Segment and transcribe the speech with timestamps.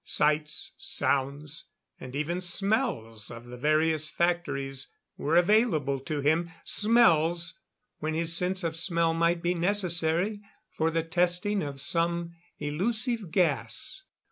[0.03, 1.69] Sights, sounds,
[1.99, 7.59] and even smells of the various factories were available to him smells
[7.99, 10.41] when his sense of smell might be necessary
[10.75, 14.01] for the testing of some elusive gas.